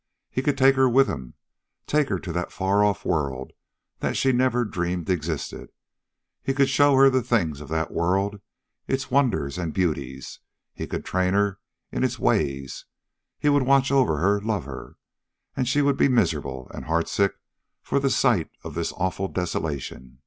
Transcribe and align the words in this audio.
He 0.31 0.41
could 0.41 0.57
take 0.57 0.73
her 0.77 0.89
with 0.89 1.07
him, 1.07 1.35
take 1.85 2.09
her 2.09 2.17
to 2.17 2.31
that 2.33 2.51
far 2.51 2.83
off 2.83 3.05
world 3.05 3.51
that 3.99 4.17
she 4.17 4.31
never 4.31 4.65
dreamed 4.65 5.11
existed. 5.11 5.69
He 6.41 6.55
could 6.55 6.69
show 6.69 6.95
her 6.95 7.07
the 7.11 7.21
things 7.21 7.61
of 7.61 7.69
that 7.69 7.91
world, 7.93 8.41
its 8.87 9.11
wonders 9.11 9.59
and 9.59 9.75
beauties. 9.75 10.39
He 10.73 10.87
could 10.87 11.05
train 11.05 11.35
her 11.35 11.59
in 11.91 12.03
its 12.03 12.17
ways. 12.17 12.85
He 13.37 13.47
would 13.49 13.61
watch 13.67 13.91
over 13.91 14.17
her, 14.17 14.41
love 14.41 14.65
her.... 14.65 14.95
And 15.55 15.67
she 15.67 15.83
would 15.83 15.97
be 15.97 16.07
miserable 16.07 16.67
and 16.73 16.85
heartsick 16.85 17.35
for 17.83 17.99
the 17.99 18.09
sight 18.09 18.49
of 18.63 18.73
this 18.73 18.91
awful 18.93 19.27
desolation. 19.27 20.17